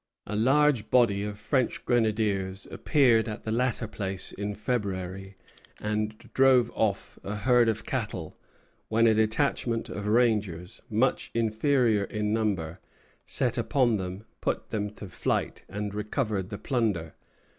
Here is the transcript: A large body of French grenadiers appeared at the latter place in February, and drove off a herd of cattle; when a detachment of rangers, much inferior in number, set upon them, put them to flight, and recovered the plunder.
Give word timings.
A 0.25 0.35
large 0.35 0.89
body 0.89 1.23
of 1.23 1.37
French 1.37 1.85
grenadiers 1.85 2.65
appeared 2.71 3.29
at 3.29 3.43
the 3.43 3.51
latter 3.51 3.87
place 3.87 4.31
in 4.31 4.55
February, 4.55 5.35
and 5.79 6.17
drove 6.33 6.71
off 6.73 7.19
a 7.23 7.35
herd 7.35 7.69
of 7.69 7.85
cattle; 7.85 8.35
when 8.87 9.05
a 9.05 9.13
detachment 9.13 9.89
of 9.89 10.07
rangers, 10.07 10.81
much 10.89 11.29
inferior 11.35 12.05
in 12.05 12.33
number, 12.33 12.79
set 13.27 13.59
upon 13.59 13.97
them, 13.97 14.25
put 14.41 14.71
them 14.71 14.89
to 14.95 15.07
flight, 15.07 15.65
and 15.69 15.93
recovered 15.93 16.49
the 16.49 16.57
plunder. 16.57 17.13